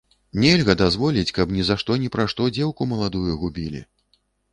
Нельга 0.43 0.73
дазволіць, 0.79 1.33
каб 1.37 1.53
ні 1.57 1.65
за 1.67 1.75
што 1.81 1.97
ні 2.05 2.09
пра 2.15 2.25
што 2.33 2.47
дзеўку 2.55 2.87
маладую 2.95 3.37
губілі. 3.43 3.83